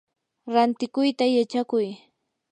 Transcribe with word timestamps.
rantikuyta 0.53 1.25
yachakuy. 1.35 1.87